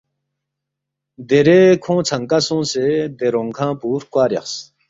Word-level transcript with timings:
دیرے 1.27 1.59
کھونگ 1.83 2.01
ژھنکا 2.07 2.39
سونگسے، 2.47 2.85
دے 3.17 3.27
رونگ 3.33 3.51
کھنگ 3.57 3.75
پو 3.79 3.87
ہرکوا 3.95 4.23
ریخس 4.31 4.53